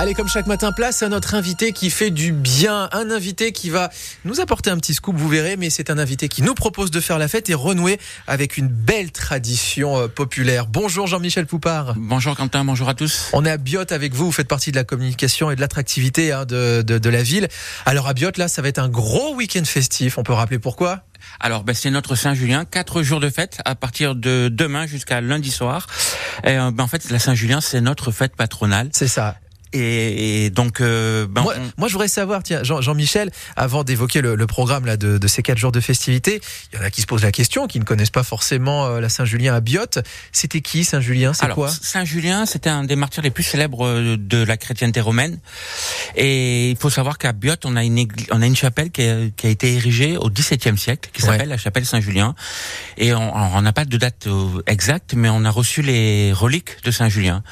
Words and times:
Allez, 0.00 0.14
comme 0.14 0.28
chaque 0.28 0.46
matin, 0.46 0.72
place 0.72 1.02
à 1.02 1.10
notre 1.10 1.34
invité 1.34 1.72
qui 1.72 1.90
fait 1.90 2.08
du 2.08 2.32
bien. 2.32 2.88
Un 2.92 3.10
invité 3.10 3.52
qui 3.52 3.68
va 3.68 3.90
nous 4.24 4.40
apporter 4.40 4.70
un 4.70 4.78
petit 4.78 4.94
scoop, 4.94 5.14
vous 5.14 5.28
verrez, 5.28 5.58
mais 5.58 5.68
c'est 5.68 5.90
un 5.90 5.98
invité 5.98 6.30
qui 6.30 6.40
nous 6.40 6.54
propose 6.54 6.90
de 6.90 7.00
faire 7.00 7.18
la 7.18 7.28
fête 7.28 7.50
et 7.50 7.54
renouer 7.54 8.00
avec 8.26 8.56
une 8.56 8.68
belle 8.68 9.12
tradition 9.12 9.98
euh, 9.98 10.08
populaire. 10.08 10.68
Bonjour 10.68 11.06
Jean-Michel 11.06 11.44
Poupard. 11.44 11.92
Bonjour 11.98 12.34
Quentin, 12.34 12.64
bonjour 12.64 12.88
à 12.88 12.94
tous. 12.94 13.28
On 13.34 13.44
est 13.44 13.50
à 13.50 13.58
Biot 13.58 13.92
avec 13.92 14.14
vous, 14.14 14.24
vous 14.24 14.32
faites 14.32 14.48
partie 14.48 14.70
de 14.70 14.76
la 14.76 14.84
communication 14.84 15.50
et 15.50 15.54
de 15.54 15.60
l'attractivité 15.60 16.32
hein, 16.32 16.46
de, 16.46 16.80
de, 16.80 16.96
de 16.96 17.10
la 17.10 17.22
ville. 17.22 17.48
Alors 17.84 18.08
à 18.08 18.14
Biot, 18.14 18.30
là, 18.38 18.48
ça 18.48 18.62
va 18.62 18.68
être 18.68 18.78
un 18.78 18.88
gros 18.88 19.34
week-end 19.34 19.66
festif. 19.66 20.16
On 20.16 20.22
peut 20.22 20.32
rappeler 20.32 20.58
pourquoi? 20.58 21.02
Alors, 21.40 21.62
ben, 21.62 21.74
c'est 21.74 21.90
notre 21.90 22.14
Saint-Julien, 22.14 22.64
quatre 22.64 23.02
jours 23.02 23.20
de 23.20 23.28
fête 23.28 23.58
à 23.66 23.74
partir 23.74 24.14
de 24.14 24.48
demain 24.50 24.86
jusqu'à 24.86 25.20
lundi 25.20 25.50
soir. 25.50 25.88
Et, 26.44 26.56
euh, 26.56 26.70
ben, 26.70 26.84
en 26.84 26.88
fait, 26.88 27.10
la 27.10 27.18
Saint-Julien, 27.18 27.60
c'est 27.60 27.82
notre 27.82 28.12
fête 28.12 28.34
patronale. 28.34 28.88
C'est 28.94 29.06
ça. 29.06 29.36
Et, 29.72 30.44
et 30.46 30.50
donc, 30.50 30.80
euh, 30.80 31.26
ben, 31.28 31.42
moi, 31.42 31.54
on- 31.56 31.70
moi, 31.78 31.88
je 31.88 31.92
voudrais 31.92 32.08
savoir, 32.08 32.42
tiens, 32.42 32.62
Jean- 32.64 32.80
Jean-Michel, 32.80 33.30
avant 33.56 33.84
d'évoquer 33.84 34.20
le, 34.20 34.34
le 34.34 34.46
programme 34.46 34.84
là 34.86 34.96
de, 34.96 35.16
de 35.18 35.28
ces 35.28 35.42
quatre 35.42 35.58
jours 35.58 35.72
de 35.72 35.80
festivités, 35.80 36.40
il 36.72 36.78
y 36.78 36.82
en 36.82 36.84
a 36.84 36.90
qui 36.90 37.00
se 37.02 37.06
posent 37.06 37.22
la 37.22 37.32
question, 37.32 37.66
qui 37.68 37.78
ne 37.78 37.84
connaissent 37.84 38.10
pas 38.10 38.22
forcément 38.24 38.86
euh, 38.86 39.00
la 39.00 39.08
Saint-Julien 39.08 39.54
à 39.54 39.60
Biot. 39.60 40.00
C'était 40.32 40.60
qui 40.60 40.82
Saint-Julien? 40.84 41.32
C'est 41.32 41.44
alors, 41.44 41.54
quoi? 41.56 41.68
Saint-Julien, 41.70 42.46
c'était 42.46 42.70
un 42.70 42.84
des 42.84 42.96
martyrs 42.96 43.22
les 43.22 43.30
plus 43.30 43.44
célèbres 43.44 43.86
euh, 43.86 44.16
de 44.18 44.42
la 44.42 44.56
chrétienté 44.56 45.00
romaine. 45.00 45.38
Et 46.16 46.70
il 46.70 46.76
faut 46.76 46.90
savoir 46.90 47.18
qu'à 47.18 47.32
Biot, 47.32 47.54
on 47.64 47.76
a 47.76 47.84
une, 47.84 47.98
égl- 47.98 48.26
on 48.32 48.42
a 48.42 48.46
une 48.46 48.56
chapelle 48.56 48.90
qui 48.90 49.02
a, 49.02 49.16
qui 49.36 49.46
a 49.46 49.50
été 49.50 49.74
érigée 49.74 50.16
au 50.16 50.30
XVIIe 50.30 50.76
siècle, 50.78 51.10
qui 51.12 51.22
Ouais. 51.22 51.28
s'appelle 51.28 51.48
la 51.48 51.58
chapelle 51.58 51.86
Saint-Julien. 51.86 52.34
Et 52.96 53.14
on 53.14 53.60
n'a 53.62 53.72
pas 53.72 53.84
de 53.84 53.96
date 53.96 54.26
euh, 54.26 54.62
exacte, 54.66 55.14
mais 55.14 55.28
on 55.28 55.44
a 55.44 55.50
reçu 55.50 55.82
les 55.82 56.32
reliques 56.32 56.82
de 56.84 56.90
Saint-Julien. 56.90 57.42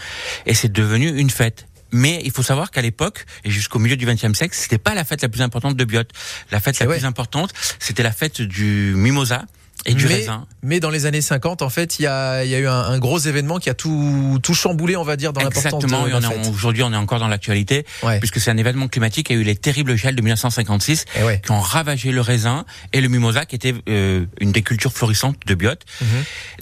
Et 0.46 0.54
c'est 0.54 0.73
devenu 0.73 1.09
une 1.18 1.30
fête. 1.30 1.66
Mais 1.92 2.20
il 2.24 2.30
faut 2.30 2.42
savoir 2.42 2.70
qu'à 2.70 2.83
l'époque, 2.83 3.24
et 3.45 3.51
jusqu'au 3.51 3.78
milieu 3.78 3.96
du 3.96 4.06
XXe 4.06 4.33
siècle, 4.33 4.55
c'était 4.55 4.79
pas 4.79 4.95
la 4.95 5.05
fête 5.05 5.23
la 5.23 5.29
plus 5.29 5.42
importante 5.42 5.77
de 5.77 5.85
Biot. 5.85 6.02
La 6.51 6.60
fête 6.60 6.79
la 6.79 6.87
ouais. 6.87 6.96
plus 6.96 7.07
importante, 7.07 7.52
c'était 7.79 8.02
la 8.02 8.12
fête 8.12 8.43
du 8.43 8.93
mimosa 8.96 9.45
et 9.87 9.95
du 9.95 10.07
mais, 10.07 10.15
raisin. 10.15 10.46
mais 10.62 10.80
dans 10.80 10.90
les 10.90 11.07
années 11.07 11.21
50, 11.21 11.62
en 11.62 11.71
fait, 11.71 11.98
il 11.98 12.02
y 12.02 12.07
a, 12.07 12.45
y 12.45 12.54
a 12.54 12.59
eu 12.59 12.66
un, 12.66 12.73
un 12.74 12.98
gros 12.98 13.18
événement 13.18 13.59
qui 13.59 13.71
a 13.71 13.74
tout, 13.74 14.38
tout 14.43 14.54
chamboulé, 14.54 14.96
on 14.96 15.02
va 15.04 15.16
dire, 15.16 15.32
dans 15.32 15.40
l'importance 15.40 15.80
de 15.82 15.87
Exactement, 15.87 16.51
aujourd'hui 16.51 16.82
on 16.82 16.93
est 16.93 16.96
encore 16.96 17.18
dans 17.21 17.29
l'actualité, 17.29 17.87
Ouais. 18.02 18.18
puisque 18.18 18.40
c'est 18.40 18.51
un 18.51 18.56
événement 18.56 18.88
climatique. 18.88 19.30
Il 19.30 19.37
y 19.37 19.38
a 19.38 19.40
eu 19.40 19.45
les 19.45 19.56
terribles 19.56 19.96
gels 19.96 20.15
de 20.16 20.21
1956 20.23 21.04
Eh 21.18 21.23
ouais. 21.24 21.40
qui 21.45 21.51
ont 21.52 21.60
ravagé 21.60 22.10
le 22.12 22.21
raisin 22.21 22.65
et 22.93 23.01
le 23.01 23.09
mimosa, 23.09 23.45
qui 23.46 23.56
était 23.56 23.74
euh, 23.88 24.24
une 24.40 24.52
des 24.52 24.62
cultures 24.62 24.93
florissantes 24.93 25.37
de 25.46 25.54
Biot. 25.54 25.71
Mhm. 26.01 26.06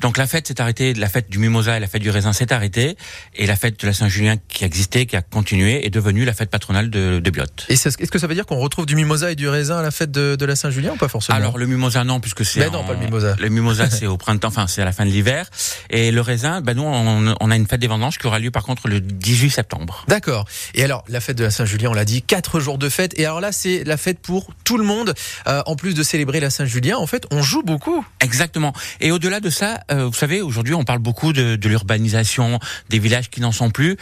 Donc 0.03 0.19
la 0.19 0.27
fête 0.27 0.47
s'est 0.47 0.61
arrêtée, 0.61 0.95
la 0.95 1.09
fête 1.09 1.31
du 1.31 1.39
mimosa 1.39 1.77
et 1.77 1.81
la 1.81 1.87
fête 1.87 2.03
du 2.03 2.11
raisin 2.11 2.33
s'est 2.33 2.53
arrêtée, 2.53 2.97
et 3.35 3.47
la 3.47 3.57
fête 3.57 3.81
de 3.81 3.87
la 3.87 3.93
Saint-Julien 3.93 4.37
qui 4.49 4.65
existait, 4.65 5.07
qui 5.07 5.17
a 5.17 5.23
continué, 5.23 5.85
est 5.87 5.91
devenue 5.91 6.25
la 6.25 6.35
fête 6.35 6.51
patronale 6.51 6.91
de, 6.91 7.19
de 7.19 7.31
Biot. 7.31 7.45
Et 7.69 7.73
est-ce 7.75 7.97
que 7.97 8.19
ça 8.19 8.27
veut 8.27 8.35
dire 8.35 8.47
qu'on 8.47 8.59
retrouve 8.59 8.87
du 8.87 8.95
mimosa 8.97 9.31
et 9.33 9.35
du 9.37 9.49
raisin 9.49 9.79
à 9.79 9.83
la 9.83 9.91
fête 9.91 10.11
de, 10.11 10.37
de 10.37 10.45
la 10.47 10.55
Saint-Julien 10.57 10.93
ou 10.93 10.97
pas 10.97 11.09
forcément? 11.09 11.37
Alors 11.39 11.59
le 11.59 11.67
mimosa 11.67 12.05
non 12.05 12.21
puisque 12.21 12.45
c'est 12.45 12.61
le 12.61 13.06
mimosa. 13.07 13.37
Le 13.39 13.49
mimosa 13.49 13.91
c'est 13.91 14.07
au 14.07 14.17
printemps, 14.17 14.49
enfin 14.49 14.67
c'est 14.67 14.83
à 14.83 14.85
la 14.85 14.93
fin 14.93 15.05
de 15.05 15.11
l'hiver 15.11 15.49
et 15.91 16.11
le 16.11 16.21
raisin, 16.21 16.61
ben 16.61 16.75
nous 16.77 16.83
on, 16.85 17.35
on 17.41 17.51
a 17.51 17.57
une 17.57 17.67
fête 17.67 17.81
des 17.81 17.87
vendanges 17.87 18.19
qui 18.19 18.27
aura 18.27 18.39
lieu 18.39 18.51
par 18.51 18.65
contre 18.65 18.89
le 18.89 19.01
18 19.01 19.51
septembre. 19.51 20.05
D'accord. 20.09 20.45
Et 20.75 20.85
alors, 20.85 21.05
la 21.09 21.21
fête 21.21 21.37
de 21.39 21.45
la 21.45 21.51
Saint-Julien, 21.51 21.91
on 21.91 21.95
l'a 21.95 22.05
dit, 22.05 22.23
quatre 22.23 22.61
jours 22.61 22.79
de 22.79 22.89
fête. 22.89 23.19
Et 23.19 23.25
alors 23.25 23.41
là, 23.41 23.53
c'est 23.53 23.85
la 23.85 23.97
fête 23.97 24.19
pour 24.19 24.49
tout 24.65 24.77
le 24.79 24.85
monde. 24.85 25.15
Euh, 25.47 25.63
en 25.67 25.77
plus 25.77 25.95
de 25.95 26.03
célébrer 26.03 26.41
la 26.41 26.51
Saint-Julien, 26.51 26.97
en 26.99 27.07
fait, 27.07 27.27
on 27.31 27.43
joue 27.43 27.63
beaucoup. 27.63 28.05
Exactement. 28.21 28.73
Et 29.01 29.11
au-delà 29.13 29.41
de 29.41 29.51
ça, 29.51 29.81
euh, 29.91 30.07
vous 30.07 30.13
savez, 30.15 30.43
aujourd'hui, 30.43 30.75
on 30.75 30.85
parle 30.85 30.99
beaucoup 30.99 31.33
de, 31.33 31.57
de 31.57 31.69
l'urbanisation, 31.69 32.59
des 32.91 32.99
villages 32.99 33.31
qui 33.31 33.41
n'en 33.41 33.53
sont 33.53 33.71
plus. 33.71 33.93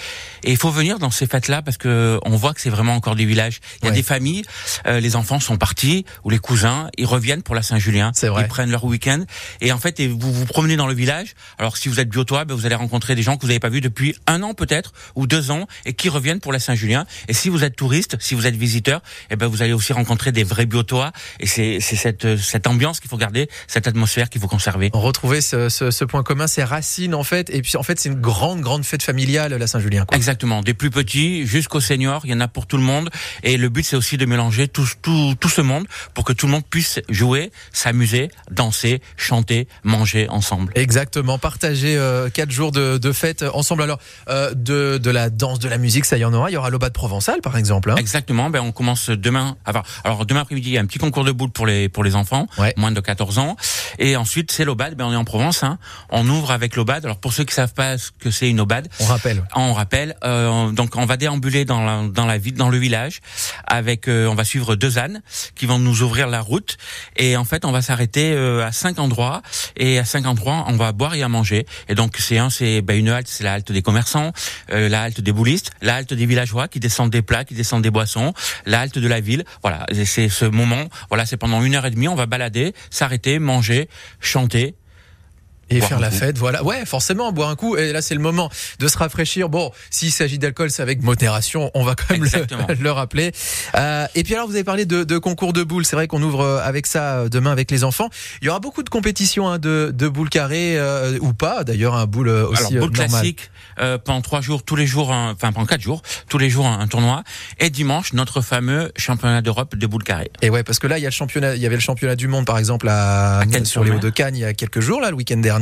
Et 0.42 0.50
il 0.50 0.56
faut 0.56 0.70
venir 0.70 0.98
dans 0.98 1.10
ces 1.10 1.26
fêtes-là 1.26 1.62
parce 1.62 1.76
que 1.76 2.18
on 2.24 2.36
voit 2.36 2.54
que 2.54 2.60
c'est 2.60 2.70
vraiment 2.70 2.94
encore 2.94 3.14
des 3.16 3.24
villages. 3.24 3.60
Il 3.82 3.84
y 3.84 3.88
a 3.88 3.90
Ouais. 3.90 3.96
des 3.96 4.02
familles, 4.02 4.42
euh, 4.86 4.98
les 5.00 5.14
enfants 5.16 5.40
sont 5.40 5.56
partis 5.56 6.04
ou 6.24 6.30
les 6.30 6.38
cousins, 6.38 6.88
ils 6.98 7.06
reviennent 7.06 7.42
pour 7.42 7.54
la 7.54 7.62
Saint-Julien. 7.62 8.12
C'est 8.14 8.28
vrai. 8.28 8.42
Ils 8.42 8.48
prennent 8.48 8.70
leur 8.70 8.84
week-end. 8.94 9.24
Et 9.60 9.72
en 9.72 9.78
fait, 9.78 10.00
et 10.00 10.08
vous 10.08 10.32
vous 10.32 10.46
promenez 10.46 10.76
dans 10.76 10.86
le 10.86 10.94
village. 10.94 11.34
Alors, 11.58 11.76
si 11.76 11.88
vous 11.88 12.00
êtes 12.00 12.08
biotois, 12.08 12.44
ben, 12.44 12.54
vous 12.54 12.66
allez 12.66 12.74
rencontrer 12.74 13.14
des 13.14 13.22
gens 13.22 13.36
que 13.36 13.42
vous 13.42 13.48
n'avez 13.48 13.60
pas 13.60 13.68
vus 13.68 13.80
depuis 13.80 14.14
un 14.26 14.42
an 14.42 14.54
peut-être 14.54 14.92
ou 15.14 15.26
deux 15.26 15.50
ans 15.50 15.66
et 15.84 15.92
qui 15.94 16.08
reviennent 16.08 16.40
pour 16.40 16.52
la 16.52 16.58
Saint-Julien. 16.58 17.06
Et 17.28 17.34
si 17.34 17.48
vous 17.48 17.64
êtes 17.64 17.76
touriste, 17.76 18.16
si 18.20 18.34
vous 18.34 18.46
êtes 18.46 18.56
visiteur, 18.56 19.02
eh 19.30 19.36
ben 19.36 19.46
vous 19.46 19.62
allez 19.62 19.72
aussi 19.72 19.92
rencontrer 19.92 20.32
des 20.32 20.44
vrais 20.44 20.66
biotois. 20.66 21.12
Et 21.40 21.46
c'est 21.46 21.78
c'est 21.80 21.96
cette 21.96 22.36
cette 22.36 22.66
ambiance 22.66 23.00
qu'il 23.00 23.10
faut 23.10 23.16
garder, 23.16 23.48
cette 23.66 23.86
atmosphère 23.86 24.30
qu'il 24.30 24.40
faut 24.40 24.48
conserver. 24.48 24.90
Retrouver 24.92 25.40
ce, 25.40 25.68
ce, 25.68 25.90
ce 25.90 26.04
point 26.04 26.22
commun, 26.22 26.46
ces 26.46 26.64
racines, 26.64 27.14
en 27.14 27.24
fait. 27.24 27.50
Et 27.50 27.62
puis, 27.62 27.76
en 27.76 27.82
fait, 27.82 27.98
c'est 27.98 28.08
une 28.08 28.20
grande, 28.20 28.60
grande 28.60 28.84
fête 28.84 29.02
familiale, 29.02 29.54
la 29.54 29.66
Saint-Julien. 29.66 30.04
quoi. 30.04 30.16
Exactement, 30.16 30.62
des 30.62 30.74
plus 30.74 30.90
petits 30.90 31.46
jusqu'aux 31.46 31.80
seniors, 31.80 32.22
il 32.24 32.30
y 32.30 32.34
en 32.34 32.40
a 32.40 32.48
pour 32.48 32.66
tout 32.66 32.76
le 32.76 32.82
monde. 32.82 33.10
Et 33.42 33.56
le 33.56 33.68
but, 33.68 33.84
c'est 33.84 33.96
aussi 33.96 34.16
de 34.16 34.26
mélanger 34.26 34.68
tout, 34.68 34.88
tout, 35.02 35.34
tout 35.38 35.48
ce 35.48 35.60
monde 35.60 35.86
pour 36.14 36.24
que 36.24 36.32
tout 36.32 36.46
le 36.46 36.52
monde 36.52 36.64
puisse 36.68 37.00
jouer, 37.08 37.50
s'amuser, 37.72 38.30
danser, 38.50 38.83
chanter, 39.16 39.68
manger 39.82 40.28
ensemble. 40.28 40.72
Exactement. 40.74 41.38
Partager 41.38 41.96
euh, 41.96 42.28
quatre 42.30 42.50
jours 42.50 42.72
de, 42.72 42.98
de 42.98 43.12
fête 43.12 43.42
ensemble. 43.54 43.82
Alors, 43.82 43.98
euh, 44.28 44.52
de, 44.54 44.98
de 44.98 45.10
la 45.10 45.30
danse, 45.30 45.58
de 45.58 45.68
la 45.68 45.78
musique, 45.78 46.04
ça 46.04 46.16
y 46.18 46.24
en 46.24 46.32
aura. 46.34 46.50
Il 46.50 46.54
y 46.54 46.56
aura 46.56 46.70
l'Aubade 46.70 46.92
provençale, 46.92 47.40
par 47.40 47.56
exemple. 47.56 47.90
hein. 47.90 47.96
Exactement, 47.96 48.50
ben 48.50 48.60
on 48.60 48.72
commence 48.72 49.10
demain. 49.10 49.56
Alors 50.04 50.26
demain 50.26 50.40
après-midi, 50.40 50.70
il 50.70 50.72
y 50.74 50.78
a 50.78 50.80
un 50.80 50.86
petit 50.86 50.98
concours 50.98 51.24
de 51.24 51.32
boules 51.32 51.50
pour 51.50 51.66
les 51.66 51.88
pour 51.88 52.04
les 52.04 52.14
enfants, 52.14 52.46
Ouais. 52.58 52.74
moins 52.76 52.92
de 52.92 53.00
14 53.00 53.38
ans. 53.38 53.56
Et 53.98 54.16
ensuite, 54.16 54.50
c'est 54.52 54.64
l'Aubade. 54.64 54.94
Ben 54.96 55.04
on 55.06 55.12
est 55.12 55.16
en 55.16 55.24
Provence. 55.24 55.62
Hein. 55.62 55.78
On 56.10 56.28
ouvre 56.28 56.50
avec 56.50 56.76
l'Aubade. 56.76 57.04
Alors 57.04 57.18
pour 57.18 57.32
ceux 57.32 57.44
qui 57.44 57.54
savent 57.54 57.74
pas 57.74 57.98
ce 57.98 58.10
que 58.18 58.30
c'est 58.30 58.48
une 58.50 58.60
Aubade, 58.60 58.88
On 59.00 59.04
rappelle. 59.06 59.44
On 59.56 59.72
rappelle, 59.72 60.16
euh, 60.24 60.70
donc 60.70 60.96
on 60.96 61.06
va 61.06 61.16
déambuler 61.16 61.64
dans 61.64 61.84
la, 61.84 62.02
dans 62.08 62.26
la 62.26 62.38
ville, 62.38 62.54
dans 62.54 62.68
le 62.70 62.78
village, 62.78 63.20
avec, 63.66 64.08
euh, 64.08 64.26
on 64.26 64.34
va 64.34 64.44
suivre 64.44 64.76
deux 64.76 64.98
ânes 64.98 65.22
qui 65.54 65.66
vont 65.66 65.78
nous 65.78 66.02
ouvrir 66.02 66.26
la 66.28 66.40
route, 66.40 66.76
et 67.16 67.36
en 67.36 67.44
fait 67.44 67.64
on 67.64 67.72
va 67.72 67.82
s'arrêter 67.82 68.32
euh, 68.32 68.66
à 68.66 68.72
cinq 68.74 68.98
endroits, 68.98 69.40
et 69.76 69.98
à 69.98 70.04
cinq 70.04 70.26
endroits 70.26 70.64
on 70.68 70.76
va 70.76 70.92
boire 70.92 71.14
et 71.14 71.22
à 71.22 71.28
manger. 71.28 71.66
Et 71.88 71.94
donc 71.94 72.16
c'est 72.18 72.38
un, 72.38 72.50
c'est 72.50 72.82
ben, 72.82 72.98
une 72.98 73.08
halte, 73.08 73.28
c'est 73.28 73.44
la 73.44 73.54
halte 73.54 73.72
des 73.72 73.82
commerçants, 73.82 74.32
euh, 74.72 74.88
la 74.88 75.02
halte 75.02 75.20
des 75.20 75.32
boulistes, 75.32 75.70
la 75.80 75.96
halte 75.96 76.12
des 76.12 76.26
villageois 76.26 76.68
qui 76.68 76.80
descendent 76.80 77.10
des 77.10 77.22
plats, 77.22 77.44
qui 77.44 77.54
descendent 77.54 77.82
des 77.82 77.90
boissons, 77.90 78.34
la 78.66 78.80
halte 78.80 78.98
de 78.98 79.08
la 79.08 79.20
ville. 79.20 79.44
Voilà, 79.62 79.86
c'est 80.04 80.28
ce 80.28 80.44
moment. 80.44 80.84
Voilà, 81.08 81.24
c'est 81.26 81.36
pendant 81.36 81.62
une 81.62 81.74
heure 81.74 81.86
et 81.86 81.90
demie, 81.90 82.08
on 82.08 82.14
va 82.14 82.26
balader, 82.26 82.74
s'arrêter, 82.90 83.38
manger, 83.38 83.88
chanter. 84.20 84.74
Et 85.70 85.78
Boire 85.78 85.88
faire 85.88 86.00
la 86.00 86.10
coup. 86.10 86.16
fête, 86.16 86.38
voilà. 86.38 86.62
Ouais, 86.64 86.84
forcément, 86.86 87.32
boire 87.32 87.48
un 87.48 87.56
coup. 87.56 87.76
Et 87.76 87.92
là, 87.92 88.02
c'est 88.02 88.14
le 88.14 88.20
moment 88.20 88.50
de 88.78 88.88
se 88.88 88.98
rafraîchir. 88.98 89.48
Bon, 89.48 89.70
s'il 89.90 90.10
s'agit 90.12 90.38
d'alcool, 90.38 90.70
c'est 90.70 90.82
avec 90.82 91.02
modération. 91.02 91.70
On 91.74 91.84
va 91.84 91.94
quand 91.94 92.10
même 92.10 92.24
le, 92.24 92.74
le 92.82 92.90
rappeler. 92.90 93.32
Euh, 93.74 94.06
et 94.14 94.22
puis 94.22 94.34
alors, 94.34 94.46
vous 94.46 94.54
avez 94.54 94.64
parlé 94.64 94.84
de, 94.86 95.04
de 95.04 95.18
concours 95.18 95.52
de 95.52 95.62
boules. 95.62 95.84
C'est 95.84 95.96
vrai 95.96 96.06
qu'on 96.06 96.22
ouvre 96.22 96.40
euh, 96.42 96.60
avec 96.62 96.86
ça 96.86 97.14
euh, 97.18 97.28
demain 97.28 97.50
avec 97.52 97.70
les 97.70 97.84
enfants. 97.84 98.08
Il 98.42 98.46
y 98.46 98.48
aura 98.50 98.60
beaucoup 98.60 98.82
de 98.82 98.88
compétitions 98.90 99.48
hein, 99.48 99.58
de, 99.58 99.90
de 99.94 100.08
boules 100.08 100.28
carrées 100.28 100.78
euh, 100.78 101.18
ou 101.20 101.32
pas. 101.32 101.64
D'ailleurs, 101.64 101.94
un 101.94 102.06
boule 102.06 102.28
euh, 102.28 102.46
aussi 102.46 102.60
Alors, 102.76 102.86
boule 102.88 102.96
normal. 102.96 103.08
classique, 103.10 103.50
euh, 103.80 103.98
pendant 103.98 104.20
trois 104.20 104.40
jours, 104.40 104.62
tous 104.62 104.76
les 104.76 104.86
jours, 104.86 105.12
un- 105.12 105.32
enfin 105.32 105.52
pendant 105.52 105.66
quatre 105.66 105.80
jours, 105.80 106.02
tous 106.28 106.38
les 106.38 106.50
jours 106.50 106.66
un, 106.66 106.80
un 106.80 106.86
tournoi. 106.86 107.22
Et 107.58 107.70
dimanche, 107.70 108.12
notre 108.12 108.40
fameux 108.40 108.92
championnat 108.96 109.40
d'Europe 109.42 109.76
de 109.76 109.86
boules 109.86 110.04
carrées. 110.04 110.30
Et 110.42 110.50
ouais, 110.50 110.62
parce 110.62 110.78
que 110.78 110.86
là, 110.86 110.98
il 110.98 111.02
y 111.02 111.06
a 111.06 111.08
le 111.08 111.14
championnat, 111.14 111.56
il 111.56 111.62
y 111.62 111.66
avait 111.66 111.74
le 111.76 111.80
championnat 111.80 112.16
du 112.16 112.28
monde, 112.28 112.44
par 112.44 112.58
exemple, 112.58 112.88
à, 112.88 113.40
À 113.40 113.64
sur 113.64 113.82
les 113.84 113.90
Hauts-de-Cannes, 113.92 114.36
il 114.36 114.40
y 114.40 114.44
a 114.44 114.52
quelques 114.52 114.80
jours, 114.80 115.00
là, 115.00 115.10
le 115.10 115.16
week-end 115.16 115.36
dernier. 115.38 115.53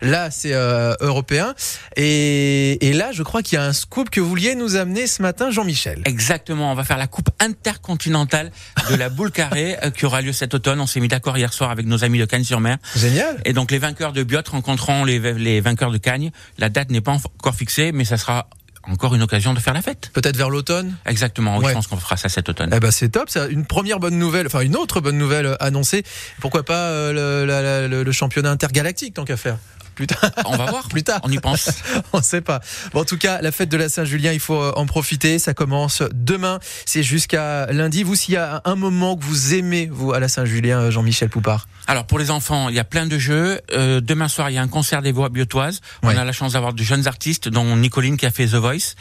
Là, 0.00 0.30
c'est 0.30 0.52
euh, 0.52 0.94
européen. 1.00 1.54
Et, 1.96 2.88
et 2.88 2.92
là, 2.92 3.10
je 3.12 3.22
crois 3.22 3.42
qu'il 3.42 3.56
y 3.56 3.60
a 3.60 3.64
un 3.64 3.72
scoop 3.72 4.10
que 4.10 4.20
vous 4.20 4.28
vouliez 4.28 4.54
nous 4.54 4.76
amener 4.76 5.06
ce 5.06 5.22
matin, 5.22 5.50
Jean-Michel. 5.50 6.02
Exactement, 6.04 6.72
on 6.72 6.74
va 6.74 6.84
faire 6.84 6.98
la 6.98 7.06
coupe 7.06 7.30
intercontinentale 7.40 8.50
de 8.90 8.94
la 8.94 9.08
boule 9.08 9.30
carrée 9.30 9.76
euh, 9.82 9.90
qui 9.90 10.06
aura 10.06 10.20
lieu 10.22 10.32
cet 10.32 10.54
automne. 10.54 10.80
On 10.80 10.86
s'est 10.86 11.00
mis 11.00 11.08
d'accord 11.08 11.36
hier 11.36 11.52
soir 11.52 11.70
avec 11.70 11.86
nos 11.86 12.04
amis 12.04 12.18
de 12.18 12.24
Cannes-sur-Mer. 12.24 12.78
Génial. 12.96 13.40
Et 13.44 13.52
donc 13.52 13.70
les 13.70 13.78
vainqueurs 13.78 14.12
de 14.12 14.22
Biot 14.22 14.42
rencontreront 14.50 15.04
les, 15.04 15.18
les 15.34 15.60
vainqueurs 15.60 15.90
de 15.90 15.98
Cagnes. 15.98 16.30
La 16.58 16.68
date 16.68 16.90
n'est 16.90 17.00
pas 17.00 17.12
encore 17.12 17.54
fixée, 17.54 17.92
mais 17.92 18.04
ça 18.04 18.16
sera 18.16 18.48
encore 18.90 19.14
une 19.14 19.22
occasion 19.22 19.54
de 19.54 19.60
faire 19.60 19.74
la 19.74 19.82
fête. 19.82 20.10
Peut-être 20.12 20.36
vers 20.36 20.50
l'automne. 20.50 20.96
Exactement, 21.06 21.56
oui, 21.58 21.64
Ouais. 21.64 21.70
je 21.70 21.74
pense 21.74 21.86
qu'on 21.86 21.96
fera 21.98 22.16
ça 22.16 22.28
cet 22.28 22.48
automne. 22.48 22.70
Eh 22.74 22.80
ben 22.80 22.90
c'est 22.90 23.08
top, 23.10 23.30
ça. 23.30 23.46
Une 23.48 23.64
première 23.66 23.98
bonne 24.00 24.18
nouvelle, 24.18 24.46
enfin 24.46 24.60
une 24.60 24.76
autre 24.76 25.00
bonne 25.00 25.18
nouvelle 25.18 25.46
euh, 25.46 25.56
annoncée. 25.60 26.02
Pourquoi 26.40 26.62
pas 26.64 26.74
euh, 26.90 27.12
le, 27.12 27.46
la- 27.46 27.62
la- 27.62 27.88
le- 27.88 28.02
le 28.02 28.12
championnat 28.12 28.50
intergalactique 28.50 29.14
tant 29.14 29.24
qu'à 29.24 29.36
faire. 29.36 29.56
Plus 29.98 30.06
tard, 30.06 30.30
On 30.44 30.56
va 30.56 30.66
voir, 30.66 30.86
plus 30.90 31.02
tard. 31.02 31.18
on 31.24 31.32
y 31.32 31.38
pense. 31.38 31.70
on 32.12 32.22
sait 32.22 32.40
pas. 32.40 32.60
Bon, 32.92 33.00
en 33.00 33.04
tout 33.04 33.18
cas, 33.18 33.40
la 33.42 33.50
fête 33.50 33.68
de 33.68 33.76
la 33.76 33.88
Saint-Julien, 33.88 34.32
il 34.32 34.38
faut 34.38 34.62
euh, 34.62 34.72
en 34.76 34.86
profiter. 34.86 35.40
Ça 35.40 35.54
commence 35.54 36.04
demain. 36.14 36.60
C'est 36.86 37.02
jusqu'à 37.02 37.66
lundi. 37.72 38.04
Vous, 38.04 38.14
s'il 38.14 38.34
y 38.34 38.36
a 38.36 38.62
un 38.64 38.76
moment 38.76 39.16
que 39.16 39.24
vous 39.24 39.54
aimez, 39.54 39.88
vous, 39.90 40.12
à 40.12 40.20
la 40.20 40.28
Saint-Julien, 40.28 40.82
euh, 40.82 40.90
Jean-Michel 40.92 41.30
Poupard? 41.30 41.66
Alors 41.88 42.04
pour 42.04 42.18
les 42.18 42.30
enfants, 42.30 42.68
il 42.68 42.74
y 42.74 42.78
a 42.78 42.84
plein 42.84 43.06
de 43.06 43.18
jeux. 43.18 43.60
Euh, 43.72 44.00
demain 44.02 44.28
soir, 44.28 44.50
il 44.50 44.54
y 44.54 44.58
a 44.58 44.62
un 44.62 44.68
concert 44.68 45.00
des 45.00 45.10
voix 45.10 45.30
biotoises. 45.30 45.80
Ouais. 46.02 46.14
On 46.14 46.18
a 46.18 46.24
la 46.24 46.32
chance 46.32 46.52
d'avoir 46.52 46.74
de 46.74 46.82
jeunes 46.82 47.08
artistes, 47.08 47.48
dont 47.48 47.76
Nicoline 47.76 48.18
qui 48.18 48.26
a 48.26 48.30
fait 48.30 48.46
The 48.46 48.56
Voice, 48.56 48.94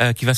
euh, 0.00 0.12
qui 0.12 0.24
va 0.24 0.26